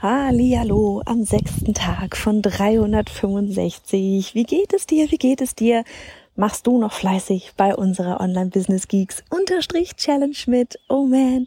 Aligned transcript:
Hallihallo 0.00 1.02
am 1.06 1.24
sechsten 1.24 1.74
Tag 1.74 2.16
von 2.16 2.40
365. 2.40 4.32
Wie 4.32 4.44
geht 4.44 4.72
es 4.72 4.86
dir? 4.86 5.10
Wie 5.10 5.18
geht 5.18 5.40
es 5.40 5.56
dir? 5.56 5.82
Machst 6.36 6.68
du 6.68 6.78
noch 6.78 6.92
fleißig 6.92 7.54
bei 7.56 7.74
unserer 7.74 8.20
Online 8.20 8.50
Business 8.50 8.86
Geeks 8.86 9.24
Unterstrich 9.28 9.96
Challenge 9.96 10.36
mit? 10.46 10.78
Oh 10.88 11.02
man. 11.02 11.46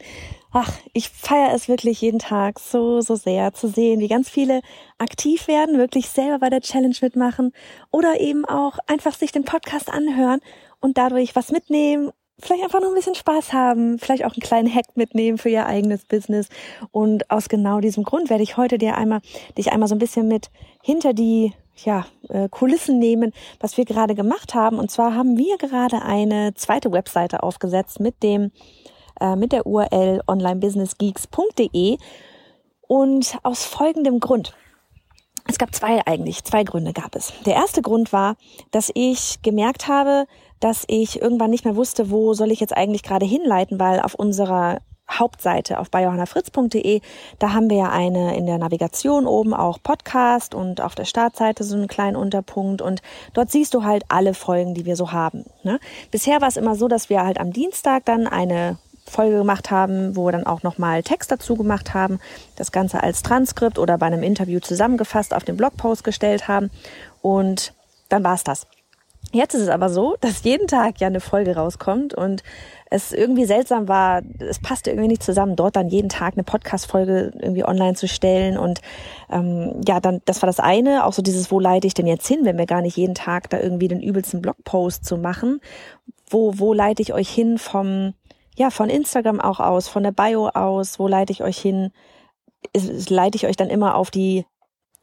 Ach, 0.52 0.70
ich 0.92 1.08
feiere 1.08 1.53
es 1.56 1.70
wirklich 1.70 2.02
jeden 2.02 2.20
Tag 2.20 2.59
so, 2.59 3.00
so 3.00 3.16
sehr 3.16 3.53
zu 3.53 3.70
sehen, 3.70 4.02
wie 4.02 4.09
ganz 4.09 4.30
viele 4.30 4.59
aktiv 4.98 5.48
werden, 5.48 5.78
wirklich 5.78 6.09
selber 6.09 6.39
bei 6.39 6.50
der 6.50 6.59
Challenge 6.59 6.98
mitmachen 7.00 7.54
oder 7.89 8.20
eben 8.20 8.44
auch 8.44 8.80
einfach 8.86 9.16
sich 9.16 9.31
den 9.31 9.45
Podcast 9.45 9.88
anhören 9.88 10.42
und 10.81 10.98
dadurch 10.98 11.38
was 11.38 11.54
mitnehmen 11.54 12.11
vielleicht 12.42 12.64
einfach 12.64 12.81
nur 12.81 12.89
ein 12.89 12.95
bisschen 12.95 13.16
Spaß 13.16 13.53
haben, 13.53 14.00
vielleicht 14.00 14.25
auch 14.25 14.34
einen 14.34 14.42
kleinen 14.42 14.73
Hack 14.73 14.95
mitnehmen 14.95 15.38
für 15.38 15.50
ihr 15.50 15.66
eigenes 15.66 16.06
Business. 16.06 16.48
Und 16.92 17.30
aus 17.30 17.50
genau 17.50 17.80
diesem 17.80 18.03
Grund 18.03 18.30
werde 18.30 18.44
ich 18.44 18.58
heute 18.58 18.78
dir 18.78 18.98
einmal, 18.98 19.22
dich 19.58 19.72
einmal 19.72 19.88
so 19.88 19.95
ein 19.95 20.00
bisschen 20.00 20.28
mit 20.28 20.50
hinter 20.81 21.14
die 21.14 21.53
ja, 21.83 22.06
äh, 22.30 22.50
Kulissen 22.50 23.00
nehmen, 23.00 23.33
was 23.59 23.78
wir 23.78 23.86
gerade 23.86 24.16
gemacht 24.16 24.53
haben. 24.53 24.80
Und 24.80 24.92
zwar 24.92 25.16
haben 25.16 25.38
wir 25.38 25.58
gerade 25.58 26.02
eine 26.02 26.53
zweite 26.53 26.92
Webseite 26.92 27.44
aufgesetzt 27.44 28.00
mit 28.00 28.22
dem, 28.23 28.52
äh, 29.20 29.36
mit 29.36 29.52
der 29.52 29.66
URL 29.66 30.22
onlinebusinessgeeks.de. 30.28 31.98
Und 32.88 33.38
aus 33.44 33.66
folgendem 33.66 34.20
Grund. 34.20 34.53
Es 35.48 35.58
gab 35.58 35.73
zwei 35.73 36.05
eigentlich, 36.05 36.44
zwei 36.44 36.64
Gründe 36.64 36.94
gab 36.94 37.16
es. 37.16 37.33
Der 37.45 37.55
erste 37.55 37.81
Grund 37.81 38.14
war, 38.14 38.36
dass 38.70 38.92
ich 38.94 39.42
gemerkt 39.42 39.88
habe, 39.88 40.28
dass 40.62 40.86
ich 40.88 41.22
irgendwann 41.22 41.50
nicht 41.50 41.66
mehr 41.66 41.76
wusste, 41.76 42.09
wo 42.09 42.34
soll 42.34 42.52
ich 42.52 42.62
jetzt 42.62 42.78
eigentlich 42.78 43.04
gerade 43.04 43.26
hinleiten, 43.26 43.80
weil 43.80 44.00
auf 44.00 44.16
unserer 44.16 44.80
Hauptseite 45.09 45.80
auf 45.80 45.92
biohannafritz.de, 45.92 47.02
da 47.40 47.54
haben 47.54 47.70
wir 47.70 47.78
ja 47.78 47.90
eine 47.90 48.38
in 48.38 48.45
der 48.45 48.58
Navigation 48.58 49.28
oben 49.28 49.54
auch 49.54 49.80
Podcast 49.84 50.56
und 50.56 50.80
auf 50.80 50.95
der 50.95 51.06
Startseite 51.06 51.64
so 51.64 51.76
einen 51.76 51.88
kleinen 51.88 52.16
Unterpunkt 52.16 52.82
und 52.82 53.02
dort 53.34 53.52
siehst 53.52 53.73
du 53.73 53.84
halt 53.84 54.04
alle 54.08 54.34
Folgen, 54.34 54.73
die 54.73 54.86
wir 54.86 54.95
so 54.95 55.12
haben. 55.12 55.45
Ne? 55.64 55.80
Bisher 56.12 56.39
war 56.39 56.48
es 56.48 56.56
immer 56.56 56.76
so, 56.76 56.88
dass 56.88 57.09
wir 57.09 57.23
halt 57.23 57.39
am 57.39 57.52
Dienstag 57.52 58.06
dann 58.06 58.28
eine 58.28 58.78
Folge 59.06 59.39
gemacht 59.39 59.72
haben, 59.72 60.16
wo 60.16 60.26
wir 60.28 60.32
dann 60.32 60.45
auch 60.45 60.64
nochmal 60.64 61.04
Text 61.04 61.32
dazu 61.32 61.56
gemacht 61.56 61.94
haben, 61.94 62.20
das 62.56 62.72
Ganze 62.72 63.04
als 63.04 63.23
Transkript 63.23 63.80
oder 63.80 63.98
bei 63.98 64.05
einem 64.05 64.23
Interview 64.23 64.60
zusammengefasst 64.60 65.33
auf 65.33 65.43
den 65.43 65.58
Blogpost 65.58 66.04
gestellt 66.04 66.48
haben 66.48 66.70
und 67.22 67.73
dann 68.10 68.23
war's 68.23 68.43
das. 68.43 68.67
Jetzt 69.33 69.53
ist 69.53 69.61
es 69.61 69.69
aber 69.69 69.89
so, 69.89 70.17
dass 70.19 70.43
jeden 70.43 70.67
Tag 70.67 70.99
ja 70.99 71.08
eine 71.08 71.21
Folge 71.21 71.55
rauskommt 71.55 72.14
und 72.14 72.43
es 72.89 73.14
irgendwie 73.14 73.45
seltsam 73.45 73.87
war, 73.87 74.21
es 74.39 74.59
passte 74.59 74.89
irgendwie 74.89 75.08
nicht 75.08 75.23
zusammen, 75.23 75.55
dort 75.55 75.77
dann 75.77 75.87
jeden 75.87 76.09
Tag 76.09 76.33
eine 76.33 76.43
Podcast-Folge 76.43 77.31
irgendwie 77.39 77.64
online 77.64 77.95
zu 77.95 78.09
stellen. 78.09 78.58
Und 78.58 78.81
ähm, 79.31 79.80
ja, 79.87 80.02
dann, 80.02 80.21
das 80.25 80.42
war 80.42 80.47
das 80.47 80.59
eine, 80.59 81.05
auch 81.05 81.14
so 81.14 81.21
dieses, 81.21 81.52
wo 81.52 81.59
leite 81.61 81.87
ich 81.87 81.93
denn 81.93 82.08
jetzt 82.08 82.27
hin, 82.27 82.39
wenn 82.43 82.58
wir 82.58 82.65
gar 82.65 82.81
nicht 82.81 82.97
jeden 82.97 83.15
Tag 83.15 83.49
da 83.49 83.59
irgendwie 83.59 83.87
den 83.87 84.02
übelsten 84.02 84.42
Blogpost 84.42 85.05
zu 85.05 85.17
machen? 85.17 85.61
Wo, 86.30 86.59
wo 86.59 86.73
leite 86.73 87.02
ich 87.02 87.13
euch 87.13 87.30
hin 87.30 87.58
vom, 87.58 88.13
ja, 88.58 88.69
von 88.69 88.89
Instagram 88.89 89.39
auch 89.39 89.61
aus, 89.61 89.87
von 89.87 90.03
der 90.03 90.11
Bio 90.11 90.49
aus, 90.49 90.99
wo 90.99 91.08
leite 91.08 91.31
ich 91.31 91.43
euch 91.43 91.58
hin? 91.58 91.92
leite 93.09 93.36
ich 93.37 93.48
euch 93.48 93.55
dann 93.55 93.69
immer 93.69 93.95
auf 93.95 94.11
die 94.11 94.45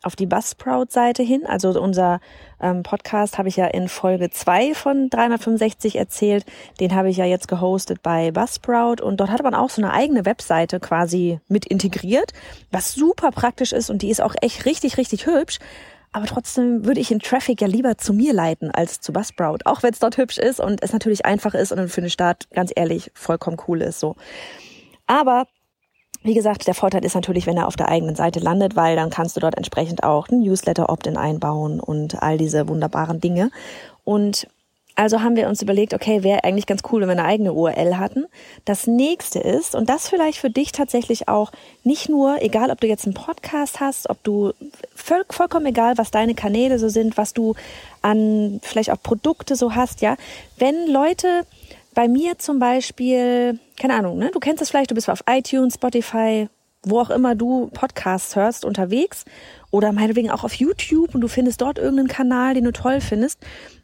auf 0.02 0.16
die 0.16 0.26
Buzzsprout-Seite 0.26 1.22
hin. 1.22 1.44
Also 1.46 1.70
unser 1.80 2.20
ähm, 2.60 2.82
Podcast 2.82 3.38
habe 3.38 3.48
ich 3.48 3.56
ja 3.56 3.66
in 3.66 3.88
Folge 3.88 4.30
zwei 4.30 4.74
von 4.74 5.10
365 5.10 5.96
erzählt. 5.96 6.44
Den 6.80 6.94
habe 6.94 7.10
ich 7.10 7.16
ja 7.16 7.24
jetzt 7.24 7.48
gehostet 7.48 8.02
bei 8.02 8.30
Buzzsprout 8.30 9.02
und 9.02 9.18
dort 9.18 9.30
hat 9.30 9.42
man 9.42 9.54
auch 9.54 9.70
so 9.70 9.82
eine 9.82 9.92
eigene 9.92 10.24
Webseite 10.24 10.80
quasi 10.80 11.40
mit 11.48 11.66
integriert, 11.66 12.32
was 12.70 12.94
super 12.94 13.30
praktisch 13.30 13.72
ist 13.72 13.90
und 13.90 14.02
die 14.02 14.10
ist 14.10 14.20
auch 14.20 14.34
echt 14.40 14.66
richtig, 14.66 14.98
richtig 14.98 15.26
hübsch. 15.26 15.58
Aber 16.12 16.26
trotzdem 16.26 16.86
würde 16.86 17.00
ich 17.00 17.08
den 17.08 17.18
Traffic 17.18 17.60
ja 17.60 17.66
lieber 17.66 17.98
zu 17.98 18.14
mir 18.14 18.32
leiten 18.32 18.70
als 18.70 19.00
zu 19.00 19.12
Buzzsprout, 19.12 19.58
auch 19.64 19.82
wenn 19.82 19.92
es 19.92 19.98
dort 19.98 20.16
hübsch 20.16 20.38
ist 20.38 20.58
und 20.58 20.82
es 20.82 20.92
natürlich 20.92 21.26
einfach 21.26 21.54
ist 21.54 21.70
und 21.70 21.88
für 21.88 22.00
den 22.00 22.10
Start 22.10 22.48
ganz 22.50 22.72
ehrlich 22.74 23.10
vollkommen 23.14 23.58
cool 23.68 23.82
ist 23.82 24.00
so. 24.00 24.16
Aber 25.06 25.46
wie 26.22 26.34
gesagt, 26.34 26.66
der 26.66 26.74
Vorteil 26.74 27.04
ist 27.04 27.14
natürlich, 27.14 27.46
wenn 27.46 27.56
er 27.56 27.66
auf 27.66 27.76
der 27.76 27.88
eigenen 27.88 28.16
Seite 28.16 28.40
landet, 28.40 28.76
weil 28.76 28.96
dann 28.96 29.10
kannst 29.10 29.36
du 29.36 29.40
dort 29.40 29.56
entsprechend 29.56 30.02
auch 30.02 30.28
ein 30.28 30.40
Newsletter-Opt-in 30.40 31.16
einbauen 31.16 31.80
und 31.80 32.22
all 32.22 32.38
diese 32.38 32.68
wunderbaren 32.68 33.20
Dinge. 33.20 33.50
Und 34.04 34.48
also 34.98 35.22
haben 35.22 35.36
wir 35.36 35.48
uns 35.48 35.62
überlegt, 35.62 35.94
okay, 35.94 36.24
wäre 36.24 36.42
eigentlich 36.42 36.66
ganz 36.66 36.82
cool, 36.90 37.00
wenn 37.00 37.08
wir 37.08 37.12
eine 37.12 37.24
eigene 37.24 37.52
URL 37.52 37.98
hatten. 37.98 38.26
Das 38.64 38.88
nächste 38.88 39.38
ist, 39.38 39.76
und 39.76 39.88
das 39.88 40.08
vielleicht 40.08 40.38
für 40.38 40.50
dich 40.50 40.72
tatsächlich 40.72 41.28
auch 41.28 41.52
nicht 41.84 42.08
nur, 42.08 42.42
egal 42.42 42.72
ob 42.72 42.80
du 42.80 42.88
jetzt 42.88 43.06
einen 43.06 43.14
Podcast 43.14 43.78
hast, 43.78 44.10
ob 44.10 44.20
du 44.24 44.52
voll, 44.96 45.22
vollkommen 45.30 45.66
egal, 45.66 45.98
was 45.98 46.10
deine 46.10 46.34
Kanäle 46.34 46.80
so 46.80 46.88
sind, 46.88 47.16
was 47.16 47.32
du 47.32 47.54
an 48.02 48.58
vielleicht 48.64 48.90
auch 48.90 49.00
Produkte 49.00 49.54
so 49.54 49.76
hast, 49.76 50.00
ja, 50.00 50.16
wenn 50.56 50.88
Leute 50.88 51.46
bei 51.98 52.06
mir 52.06 52.38
zum 52.38 52.60
Beispiel, 52.60 53.58
keine 53.76 53.94
Ahnung, 53.94 54.18
ne? 54.18 54.30
du 54.32 54.38
kennst 54.38 54.62
es 54.62 54.70
vielleicht, 54.70 54.92
du 54.92 54.94
bist 54.94 55.10
auf 55.10 55.24
iTunes, 55.28 55.74
Spotify, 55.74 56.48
wo 56.84 57.00
auch 57.00 57.10
immer 57.10 57.34
du 57.34 57.70
Podcasts 57.74 58.36
hörst, 58.36 58.64
unterwegs 58.64 59.24
oder 59.72 59.90
meinetwegen 59.90 60.30
auch 60.30 60.44
auf 60.44 60.54
YouTube 60.54 61.12
und 61.12 61.22
du 61.22 61.26
findest 61.26 61.60
dort 61.60 61.76
irgendeinen 61.76 62.06
Kanal, 62.06 62.54
den 62.54 62.62
du 62.62 62.72
toll 62.72 63.00
findest. 63.00 63.40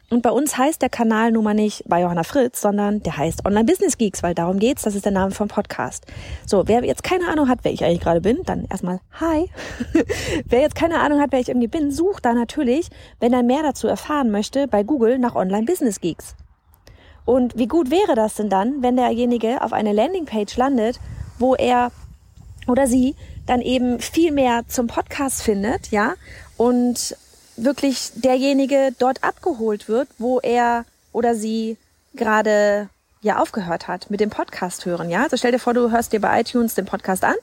Und 0.09 0.21
bei 0.21 0.29
uns 0.29 0.57
heißt 0.57 0.81
der 0.81 0.87
Kanal 0.87 1.33
nun 1.33 1.43
mal 1.43 1.53
nicht 1.53 1.83
bei 1.89 2.03
Johanna 2.03 2.23
Fritz, 2.23 2.61
sondern 2.61 3.03
der 3.03 3.17
heißt 3.17 3.45
Online 3.45 3.65
Business 3.65 3.97
Geeks, 3.97 4.23
weil 4.23 4.33
darum 4.33 4.59
geht's. 4.59 4.83
Das 4.83 4.95
ist 4.95 5.03
der 5.03 5.11
Name 5.11 5.31
vom 5.31 5.49
Podcast. 5.49 6.05
So, 6.45 6.69
wer 6.69 6.85
jetzt 6.85 7.03
keine 7.03 7.27
Ahnung 7.27 7.49
hat, 7.49 7.59
wer 7.63 7.73
ich 7.73 7.83
eigentlich 7.83 7.99
gerade 7.99 8.21
bin, 8.21 8.43
dann 8.45 8.63
erstmal 8.69 9.01
Hi. 9.19 9.49
wer 10.45 10.61
jetzt 10.61 10.75
keine 10.75 11.01
Ahnung 11.01 11.19
hat, 11.19 11.33
wer 11.33 11.41
ich 11.41 11.49
irgendwie 11.49 11.67
bin, 11.67 11.91
sucht 11.91 12.23
da 12.23 12.33
natürlich, 12.33 12.87
wenn 13.19 13.33
er 13.33 13.43
mehr 13.43 13.61
dazu 13.61 13.89
erfahren 13.89 14.31
möchte, 14.31 14.69
bei 14.69 14.83
Google 14.83 15.19
nach 15.19 15.35
Online 15.35 15.65
Business 15.65 15.99
Geeks. 15.99 16.37
Und 17.25 17.57
wie 17.57 17.67
gut 17.67 17.89
wäre 17.89 18.15
das 18.15 18.35
denn 18.35 18.49
dann, 18.49 18.81
wenn 18.81 18.95
derjenige 18.95 19.61
auf 19.61 19.73
eine 19.73 19.93
Landingpage 19.93 20.55
landet, 20.57 20.99
wo 21.39 21.55
er 21.55 21.91
oder 22.67 22.87
sie 22.87 23.15
dann 23.45 23.61
eben 23.61 23.99
viel 23.99 24.31
mehr 24.31 24.63
zum 24.67 24.87
Podcast 24.87 25.43
findet, 25.43 25.91
ja, 25.91 26.13
und 26.57 27.15
wirklich 27.57 28.11
derjenige 28.15 28.89
dort 28.97 29.23
abgeholt 29.23 29.87
wird, 29.87 30.07
wo 30.17 30.39
er 30.39 30.85
oder 31.11 31.35
sie 31.35 31.77
gerade 32.15 32.89
ja 33.21 33.39
aufgehört 33.39 33.87
hat 33.87 34.09
mit 34.09 34.19
dem 34.19 34.29
Podcast 34.29 34.85
hören, 34.85 35.09
ja. 35.09 35.23
Also 35.23 35.37
stell 35.37 35.51
dir 35.51 35.59
vor, 35.59 35.73
du 35.73 35.91
hörst 35.91 36.13
dir 36.13 36.21
bei 36.21 36.41
iTunes 36.41 36.75
den 36.75 36.85
Podcast 36.85 37.23
an 37.23 37.35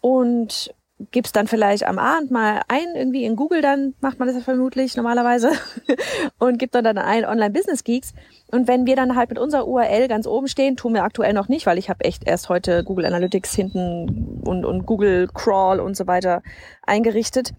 und 0.00 0.72
gibst 1.10 1.36
dann 1.36 1.46
vielleicht 1.46 1.86
am 1.86 1.98
Abend 1.98 2.30
mal 2.30 2.62
ein, 2.68 2.94
irgendwie 2.94 3.24
in 3.24 3.36
Google, 3.36 3.62
dann 3.62 3.94
macht 4.00 4.18
man 4.18 4.26
das 4.26 4.36
ja 4.36 4.42
vermutlich 4.42 4.96
normalerweise 4.96 5.52
und 6.38 6.58
gibt 6.58 6.74
dann 6.74 6.84
dann 6.84 6.98
ein 6.98 7.24
Online 7.24 7.50
Business 7.50 7.84
Geeks. 7.84 8.14
Und 8.50 8.66
wenn 8.66 8.86
wir 8.86 8.96
dann 8.96 9.14
halt 9.14 9.30
mit 9.30 9.38
unserer 9.38 9.68
URL 9.68 10.08
ganz 10.08 10.26
oben 10.26 10.48
stehen, 10.48 10.76
tun 10.76 10.94
wir 10.94 11.04
aktuell 11.04 11.32
noch 11.32 11.48
nicht, 11.48 11.66
weil 11.66 11.78
ich 11.78 11.88
habe 11.88 12.04
echt 12.04 12.26
erst 12.26 12.48
heute 12.48 12.82
Google 12.82 13.06
Analytics 13.06 13.54
hinten 13.54 14.40
und, 14.44 14.64
und 14.64 14.86
Google 14.86 15.28
Crawl 15.32 15.80
und 15.80 15.96
so 15.96 16.06
weiter 16.06 16.42
eingerichtet. 16.82 17.52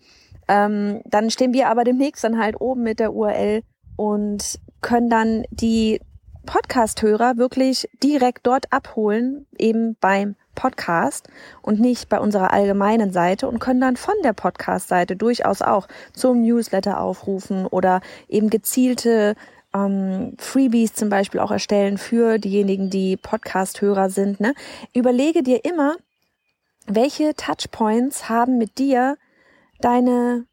Ähm, 0.47 1.01
dann 1.05 1.29
stehen 1.29 1.53
wir 1.53 1.69
aber 1.69 1.83
demnächst 1.83 2.23
dann 2.23 2.39
halt 2.39 2.59
oben 2.59 2.83
mit 2.83 2.99
der 2.99 3.13
URL 3.13 3.61
und 3.95 4.59
können 4.81 5.09
dann 5.09 5.43
die 5.51 6.01
Podcast-Hörer 6.45 7.37
wirklich 7.37 7.89
direkt 8.01 8.47
dort 8.47 8.71
abholen, 8.71 9.45
eben 9.57 9.95
beim 9.99 10.35
Podcast 10.55 11.29
und 11.61 11.79
nicht 11.79 12.09
bei 12.09 12.19
unserer 12.19 12.51
allgemeinen 12.51 13.11
Seite 13.11 13.47
und 13.47 13.59
können 13.59 13.81
dann 13.81 13.95
von 13.95 14.15
der 14.23 14.33
Podcast-Seite 14.33 15.15
durchaus 15.15 15.61
auch 15.61 15.87
zum 16.13 16.41
Newsletter 16.41 16.99
aufrufen 16.99 17.65
oder 17.65 18.01
eben 18.27 18.49
gezielte 18.49 19.35
ähm, 19.73 20.35
Freebies 20.37 20.93
zum 20.93 21.09
Beispiel 21.09 21.39
auch 21.39 21.51
erstellen 21.51 21.97
für 21.97 22.39
diejenigen, 22.39 22.89
die 22.89 23.17
Podcast-Hörer 23.17 24.09
sind. 24.09 24.39
Ne? 24.39 24.53
Überlege 24.93 25.43
dir 25.43 25.63
immer, 25.63 25.95
welche 26.87 27.35
Touchpoints 27.35 28.29
haben 28.29 28.57
mit 28.57 28.77
dir 28.79 29.17
deine 29.79 30.45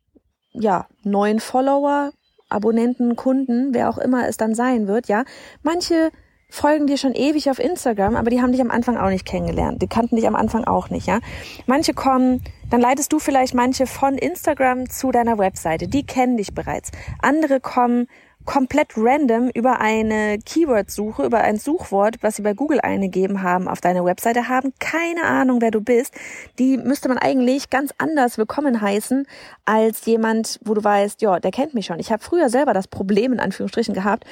ja, 0.53 0.87
neuen 1.03 1.41
Follower, 1.41 2.13
Abonnenten, 2.49 3.17
Kunden, 3.17 3.75
wer 3.75 3.89
auch 3.89 3.99
immer 3.99 4.29
es 4.29 4.37
dann 4.37 4.55
sein 4.55 4.87
wird, 4.87 5.09
ja. 5.09 5.25
Manche 5.63 6.11
folgen 6.49 6.87
dir 6.87 6.97
schon 6.97 7.13
ewig 7.13 7.51
auf 7.51 7.59
Instagram, 7.59 8.17
aber 8.17 8.31
die 8.31 8.41
haben 8.41 8.53
dich 8.53 8.61
am 8.61 8.71
Anfang 8.71 8.97
auch 8.97 9.11
nicht 9.11 9.27
kennengelernt. 9.27 9.83
Die 9.83 9.89
kannten 9.89 10.17
dich 10.17 10.27
am 10.27 10.37
Anfang 10.37 10.65
auch 10.65 10.91
nicht, 10.91 11.07
ja. 11.07 11.19
Manche 11.67 11.93
kommen, 11.93 12.43
dann 12.71 12.81
leitest 12.81 13.13
du 13.13 13.19
vielleicht 13.19 13.55
manche 13.55 13.87
von 13.87 14.17
Instagram 14.17 14.89
zu 14.89 15.11
deiner 15.11 15.39
Webseite. 15.39 15.89
Die 15.89 16.07
kennen 16.07 16.37
dich 16.37 16.55
bereits. 16.55 16.93
Andere 17.21 17.61
kommen 17.61 18.07
komplett 18.47 18.93
random 18.97 19.51
über 19.51 19.81
eine 19.81 20.39
Keyword-Suche, 20.39 21.25
über 21.25 21.43
ein 21.43 21.59
Suchwort, 21.59 22.17
was 22.23 22.37
sie 22.37 22.43
bei 22.43 22.55
Google 22.55 22.81
eingegeben 22.81 23.43
haben 23.43 23.69
auf 23.69 23.81
deine 23.81 24.05
Webseite, 24.05 24.49
haben 24.49 24.73
keine 24.79 25.25
Ahnung, 25.25 25.61
wer 25.61 25.71
du 25.71 25.81
bist. 25.81 26.15
Die 26.59 26.79
müsste 26.79 27.09
man 27.09 27.19
eigentlich 27.19 27.69
ganz 27.69 27.93
anders 27.99 28.39
willkommen 28.39 28.81
heißen 28.81 29.27
als 29.65 30.07
jemand, 30.07 30.61
wo 30.65 30.75
du 30.75 30.83
weißt, 30.83 31.21
ja, 31.21 31.39
der 31.41 31.51
kennt 31.51 31.75
mich 31.75 31.87
schon. 31.87 31.99
Ich 31.99 32.11
habe 32.11 32.23
früher 32.23 32.49
selber 32.49 32.73
das 32.73 32.89
Problem 32.89 33.33
in 33.33 33.41
Anführungsstrichen 33.41 33.95
gehabt, 33.95 34.25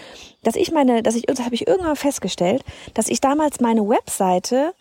dass 0.43 0.57
ich 0.57 0.73
meine, 0.73 1.03
dass 1.03 1.17
ich, 1.17 1.25
das 1.25 1.41
habe 1.41 1.55
ich 1.55 1.67
irgendwann 1.67 1.97
festgestellt, 1.97 2.65
dass 2.95 3.09
ich 3.09 3.21
damals 3.21 3.61
meine 3.61 3.87
Webseite 3.87 4.73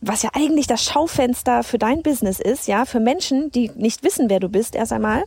was 0.00 0.22
ja 0.22 0.30
eigentlich 0.32 0.66
das 0.66 0.84
Schaufenster 0.84 1.64
für 1.64 1.78
dein 1.78 2.02
Business 2.02 2.38
ist, 2.38 2.68
ja, 2.68 2.84
für 2.84 3.00
Menschen, 3.00 3.50
die 3.50 3.70
nicht 3.74 4.04
wissen, 4.04 4.30
wer 4.30 4.38
du 4.38 4.48
bist, 4.48 4.76
erst 4.76 4.92
einmal, 4.92 5.24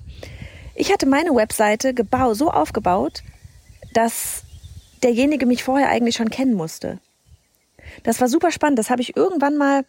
ich 0.75 0.91
hatte 0.91 1.05
meine 1.05 1.35
Webseite 1.35 1.93
gebau 1.93 2.33
so 2.33 2.49
aufgebaut, 2.49 3.23
dass 3.93 4.43
derjenige 5.03 5.45
mich 5.45 5.63
vorher 5.63 5.89
eigentlich 5.89 6.15
schon 6.15 6.29
kennen 6.29 6.53
musste. 6.53 6.99
Das 8.03 8.21
war 8.21 8.27
super 8.27 8.51
spannend. 8.51 8.79
Das 8.79 8.89
habe 8.89 9.01
ich 9.01 9.15
irgendwann 9.15 9.57
mal 9.57 9.85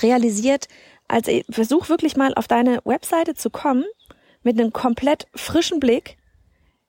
realisiert, 0.00 0.68
als 1.08 1.28
ich 1.28 1.44
versuch 1.50 1.88
wirklich 1.88 2.16
mal 2.16 2.34
auf 2.34 2.48
deine 2.48 2.80
Webseite 2.84 3.34
zu 3.34 3.50
kommen 3.50 3.84
mit 4.42 4.58
einem 4.58 4.72
komplett 4.72 5.26
frischen 5.34 5.80
Blick. 5.80 6.16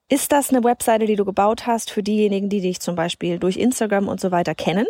Ist 0.09 0.31
das 0.31 0.49
eine 0.49 0.63
Webseite, 0.63 1.05
die 1.05 1.15
du 1.15 1.25
gebaut 1.25 1.65
hast 1.65 1.91
für 1.91 2.03
diejenigen, 2.03 2.49
die 2.49 2.61
dich 2.61 2.79
zum 2.79 2.95
Beispiel 2.95 3.39
durch 3.39 3.57
Instagram 3.57 4.07
und 4.07 4.19
so 4.19 4.31
weiter 4.31 4.55
kennen? 4.55 4.87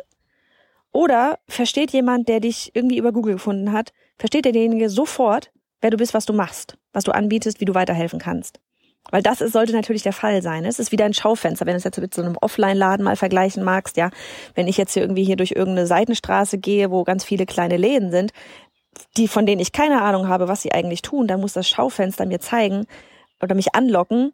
Oder 0.91 1.39
versteht 1.47 1.91
jemand, 1.91 2.29
der 2.29 2.39
dich 2.39 2.71
irgendwie 2.75 2.97
über 2.97 3.11
Google 3.11 3.33
gefunden 3.33 3.71
hat, 3.71 3.93
versteht 4.17 4.45
derjenige 4.45 4.89
sofort, 4.89 5.51
wer 5.83 5.91
du 5.91 5.97
bist, 5.97 6.13
was 6.13 6.25
du 6.25 6.33
machst, 6.33 6.77
was 6.93 7.03
du 7.03 7.11
anbietest, 7.11 7.59
wie 7.61 7.65
du 7.65 7.75
weiterhelfen 7.75 8.19
kannst. 8.19 8.59
Weil 9.11 9.21
das 9.21 9.41
ist, 9.41 9.51
sollte 9.51 9.73
natürlich 9.73 10.03
der 10.03 10.13
Fall 10.13 10.41
sein. 10.41 10.63
Es 10.63 10.79
ist 10.79 10.93
wieder 10.93 11.03
ein 11.03 11.13
Schaufenster, 11.13 11.65
wenn 11.65 11.73
du 11.73 11.77
es 11.77 11.83
jetzt 11.83 11.99
mit 11.99 12.13
so 12.13 12.21
einem 12.21 12.37
Offline-Laden 12.39 13.03
mal 13.03 13.17
vergleichen 13.17 13.61
magst, 13.61 13.97
ja. 13.97 14.09
Wenn 14.55 14.67
ich 14.67 14.77
jetzt 14.77 14.93
hier 14.93 15.03
irgendwie 15.03 15.25
hier 15.25 15.35
durch 15.35 15.51
irgendeine 15.51 15.87
Seitenstraße 15.87 16.57
gehe, 16.57 16.89
wo 16.89 17.03
ganz 17.03 17.25
viele 17.25 17.45
kleine 17.45 17.75
Läden 17.75 18.11
sind, 18.11 18.31
die, 19.17 19.27
von 19.27 19.45
denen 19.45 19.59
ich 19.59 19.73
keine 19.73 20.01
Ahnung 20.01 20.29
habe, 20.29 20.47
was 20.47 20.61
sie 20.61 20.71
eigentlich 20.71 21.01
tun, 21.01 21.27
dann 21.27 21.41
muss 21.41 21.53
das 21.53 21.67
Schaufenster 21.67 22.25
mir 22.25 22.39
zeigen 22.39 22.85
oder 23.41 23.55
mich 23.55 23.75
anlocken 23.75 24.31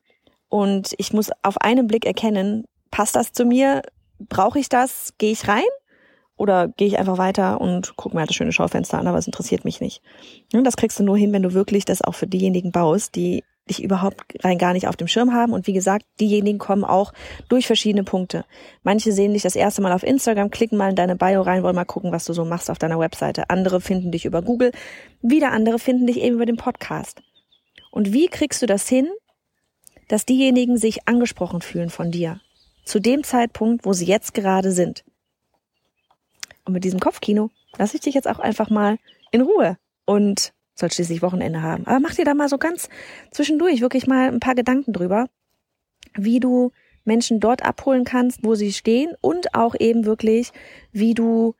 und 0.49 0.93
ich 0.97 1.13
muss 1.13 1.31
auf 1.41 1.59
einen 1.61 1.87
Blick 1.87 2.05
erkennen, 2.05 2.65
passt 2.91 3.15
das 3.15 3.31
zu 3.31 3.45
mir? 3.45 3.81
Brauche 4.19 4.59
ich 4.59 4.69
das? 4.69 5.13
Gehe 5.17 5.31
ich 5.31 5.47
rein? 5.47 5.63
Oder 6.39 6.69
gehe 6.69 6.87
ich 6.87 6.97
einfach 6.97 7.17
weiter 7.17 7.59
und 7.59 7.97
gucke 7.97 8.15
mir 8.15 8.21
halt 8.21 8.29
das 8.29 8.35
schöne 8.37 8.53
Schaufenster 8.53 8.97
an, 8.97 9.07
aber 9.07 9.17
es 9.17 9.27
interessiert 9.27 9.65
mich 9.65 9.81
nicht. 9.81 10.01
Und 10.53 10.63
das 10.63 10.77
kriegst 10.77 10.97
du 10.97 11.03
nur 11.03 11.17
hin, 11.17 11.33
wenn 11.33 11.43
du 11.43 11.53
wirklich 11.53 11.83
das 11.83 12.01
auch 12.01 12.15
für 12.15 12.27
diejenigen 12.27 12.71
baust, 12.71 13.15
die 13.15 13.43
dich 13.69 13.83
überhaupt 13.83 14.23
rein 14.41 14.57
gar 14.57 14.71
nicht 14.71 14.87
auf 14.87 14.95
dem 14.95 15.09
Schirm 15.09 15.33
haben. 15.33 15.51
Und 15.51 15.67
wie 15.67 15.73
gesagt, 15.73 16.05
diejenigen 16.21 16.57
kommen 16.57 16.85
auch 16.85 17.11
durch 17.49 17.67
verschiedene 17.67 18.05
Punkte. 18.05 18.45
Manche 18.83 19.11
sehen 19.11 19.33
dich 19.33 19.43
das 19.43 19.57
erste 19.57 19.81
Mal 19.81 19.91
auf 19.91 20.01
Instagram, 20.01 20.49
klicken 20.49 20.77
mal 20.77 20.91
in 20.91 20.95
deine 20.95 21.17
Bio 21.17 21.41
rein, 21.41 21.61
wollen 21.61 21.75
mal 21.75 21.83
gucken, 21.83 22.13
was 22.13 22.23
du 22.23 22.31
so 22.31 22.45
machst 22.45 22.71
auf 22.71 22.79
deiner 22.79 22.99
Webseite. 22.99 23.49
Andere 23.49 23.81
finden 23.81 24.13
dich 24.13 24.23
über 24.23 24.41
Google, 24.41 24.71
wieder 25.21 25.51
andere 25.51 25.77
finden 25.77 26.07
dich 26.07 26.21
eben 26.21 26.35
über 26.35 26.45
den 26.45 26.55
Podcast. 26.55 27.21
Und 27.91 28.13
wie 28.13 28.27
kriegst 28.27 28.61
du 28.61 28.65
das 28.65 28.87
hin, 28.87 29.09
dass 30.07 30.25
diejenigen 30.25 30.77
sich 30.77 31.05
angesprochen 31.05 31.59
fühlen 31.59 31.89
von 31.89 32.11
dir? 32.11 32.39
Zu 32.85 33.01
dem 33.01 33.25
Zeitpunkt, 33.25 33.85
wo 33.85 33.91
sie 33.91 34.05
jetzt 34.05 34.33
gerade 34.33 34.71
sind. 34.71 35.03
Und 36.69 36.73
mit 36.73 36.83
diesem 36.83 36.99
Kopfkino 36.99 37.49
lasse 37.79 37.95
ich 37.95 38.01
dich 38.01 38.13
jetzt 38.13 38.27
auch 38.27 38.37
einfach 38.37 38.69
mal 38.69 38.99
in 39.31 39.41
Ruhe 39.41 39.79
und 40.05 40.53
soll 40.75 40.91
schließlich 40.91 41.23
Wochenende 41.23 41.63
haben. 41.63 41.87
Aber 41.87 41.99
mach 41.99 42.13
dir 42.13 42.25
da 42.25 42.35
mal 42.35 42.47
so 42.47 42.59
ganz 42.59 42.89
zwischendurch 43.31 43.81
wirklich 43.81 44.05
mal 44.05 44.27
ein 44.27 44.39
paar 44.39 44.53
Gedanken 44.53 44.93
drüber, 44.93 45.25
wie 46.13 46.39
du 46.39 46.71
Menschen 47.05 47.39
dort 47.39 47.65
abholen 47.65 48.03
kannst, 48.03 48.43
wo 48.43 48.53
sie 48.53 48.71
stehen 48.71 49.15
und 49.19 49.55
auch 49.55 49.73
eben 49.79 50.05
wirklich, 50.05 50.51
wie 50.91 51.15
du 51.15 51.55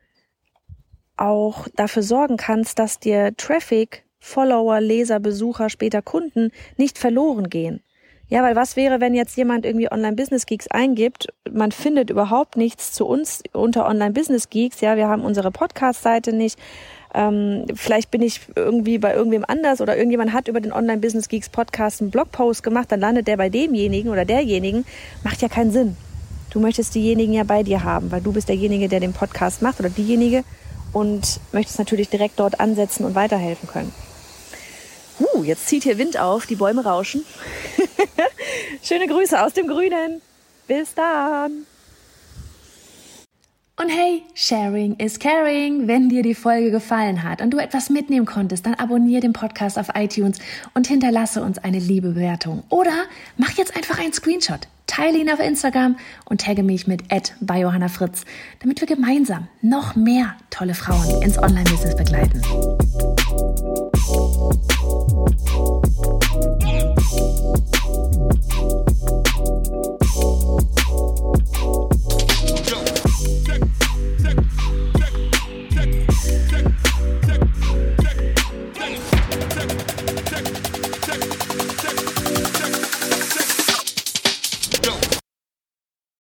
auch 1.18 1.68
dafür 1.76 2.04
sorgen 2.04 2.38
kannst, 2.38 2.78
dass 2.78 3.00
dir 3.00 3.36
Traffic, 3.36 4.06
Follower, 4.20 4.80
Leser, 4.80 5.20
Besucher, 5.20 5.72
später 5.72 6.04
Kunden 6.04 6.52
nicht 6.78 7.00
verloren 7.00 7.50
gehen. 7.50 7.82
Ja, 8.30 8.44
weil 8.44 8.56
was 8.56 8.76
wäre, 8.76 9.02
wenn 9.02 9.16
jetzt 9.16 9.36
jemand 9.38 9.66
irgendwie 9.66 9.92
Online 9.92 10.16
Business 10.16 10.46
Geeks 10.46 10.68
eingibt, 10.68 11.30
man 11.52 11.72
findet 11.72 12.12
überhaupt 12.12 12.58
nichts 12.58 12.94
zu 12.94 13.08
uns 13.08 13.42
unter 13.54 13.88
Online 13.88 14.12
Business 14.12 14.52
Geeks, 14.52 14.82
ja, 14.82 14.96
wir 14.98 15.08
haben 15.08 15.24
unsere 15.24 15.50
Podcast-Seite 15.50 16.32
nicht, 16.32 16.60
ähm, 17.16 17.66
vielleicht 17.74 18.12
bin 18.12 18.22
ich 18.22 18.42
irgendwie 18.56 19.00
bei 19.00 19.16
irgendwem 19.16 19.44
anders 19.48 19.82
oder 19.82 19.98
irgendjemand 19.98 20.32
hat 20.32 20.48
über 20.48 20.62
den 20.62 20.72
Online 20.72 21.00
Business 21.00 21.28
Geeks 21.28 21.50
Podcast 21.50 22.02
einen 22.02 22.12
Blogpost 22.12 22.62
gemacht, 22.62 22.92
dann 22.92 23.00
landet 23.00 23.28
der 23.28 23.38
bei 23.38 23.50
demjenigen 23.50 24.12
oder 24.12 24.26
derjenigen, 24.26 24.86
macht 25.24 25.42
ja 25.42 25.48
keinen 25.48 25.72
Sinn. 25.72 25.98
Du 26.52 26.60
möchtest 26.60 26.94
diejenigen 26.94 27.34
ja 27.34 27.44
bei 27.44 27.64
dir 27.64 27.84
haben, 27.84 28.12
weil 28.12 28.22
du 28.22 28.32
bist 28.32 28.48
derjenige, 28.48 28.90
der 28.90 29.00
den 29.00 29.14
Podcast 29.14 29.64
macht 29.64 29.80
oder 29.80 29.90
diejenige 29.90 30.44
und 30.94 31.40
möchtest 31.52 31.80
natürlich 31.80 32.10
direkt 32.10 32.40
dort 32.40 32.60
ansetzen 32.60 33.06
und 33.06 33.16
weiterhelfen 33.16 33.68
können. 33.68 33.92
Uh, 35.20 35.44
jetzt 35.44 35.68
zieht 35.68 35.84
hier 35.84 35.98
Wind 35.98 36.18
auf, 36.18 36.46
die 36.46 36.56
Bäume 36.56 36.84
rauschen. 36.84 37.26
Schöne 38.84 39.08
Grüße 39.08 39.42
aus 39.42 39.54
dem 39.54 39.68
Grünen. 39.68 40.22
Bis 40.68 40.94
dann. 40.94 41.66
Und 43.82 43.88
hey, 43.88 44.24
Sharing 44.34 44.96
is 44.98 45.20
Caring. 45.20 45.88
Wenn 45.88 46.10
dir 46.10 46.22
die 46.22 46.36
Folge 46.36 46.70
gefallen 46.70 47.24
hat 47.24 47.42
und 47.42 47.52
du 47.52 47.60
etwas 47.60 47.90
mitnehmen 47.90 48.26
konntest, 48.26 48.66
dann 48.66 48.74
abonniere 48.74 49.22
den 49.22 49.32
Podcast 49.32 49.80
auf 49.80 49.88
iTunes 49.96 50.38
und 50.74 50.88
hinterlasse 50.88 51.42
uns 51.42 51.60
eine 51.60 51.80
liebe 51.80 52.10
Bewertung. 52.10 52.64
Oder 52.68 53.06
mach 53.38 53.52
jetzt 53.52 53.78
einfach 53.78 53.98
einen 53.98 54.12
Screenshot, 54.12 54.68
teile 54.86 55.18
ihn 55.18 55.30
auf 55.30 55.40
Instagram 55.40 55.96
und 56.26 56.42
tagge 56.42 56.62
mich 56.62 56.88
mit 56.88 57.04
bei 57.40 57.62
Johanna 57.62 57.88
Fritz, 57.88 58.26
damit 58.60 58.82
wir 58.82 58.88
gemeinsam 58.88 59.48
noch 59.62 59.96
mehr 59.96 60.36
tolle 60.50 60.74
Frauen 60.74 61.22
ins 61.22 61.38
Online-Business 61.38 61.96
begleiten. 61.96 62.42